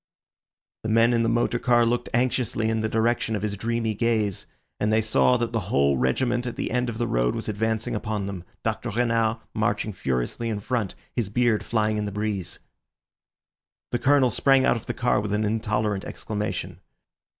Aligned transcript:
The 0.81 0.89
men 0.89 1.13
in 1.13 1.21
the 1.21 1.29
motor 1.29 1.59
car 1.59 1.85
looked 1.85 2.09
anxiously 2.11 2.69
in 2.71 2.81
the 2.81 2.89
direction 2.89 3.35
of 3.35 3.43
his 3.43 3.55
dreamy 3.55 3.93
gaze, 3.93 4.47
and 4.79 4.91
they 4.91 4.99
saw 4.99 5.37
that 5.37 5.51
the 5.51 5.69
whole 5.69 5.95
regiment 5.95 6.47
at 6.47 6.55
the 6.55 6.71
end 6.71 6.89
of 6.89 6.97
the 6.97 7.05
road 7.05 7.35
was 7.35 7.47
advancing 7.47 7.93
upon 7.93 8.25
them, 8.25 8.43
Dr. 8.63 8.89
Renard 8.89 9.37
marching 9.53 9.93
furiously 9.93 10.49
in 10.49 10.59
front, 10.59 10.95
his 11.15 11.29
beard 11.29 11.63
flying 11.63 11.99
in 11.99 12.05
the 12.05 12.11
breeze. 12.11 12.57
The 13.91 13.99
Colonel 13.99 14.31
sprang 14.31 14.65
out 14.65 14.75
of 14.75 14.87
the 14.87 14.95
car 14.95 15.21
with 15.21 15.33
an 15.33 15.43
intolerant 15.43 16.03
exclamation. 16.03 16.79